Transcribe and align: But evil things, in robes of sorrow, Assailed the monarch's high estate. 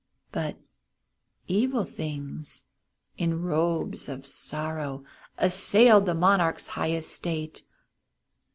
But 0.31 0.57
evil 1.47 1.83
things, 1.85 2.63
in 3.19 3.43
robes 3.43 4.09
of 4.09 4.25
sorrow, 4.25 5.03
Assailed 5.37 6.07
the 6.07 6.15
monarch's 6.15 6.69
high 6.69 6.93
estate. 6.93 7.61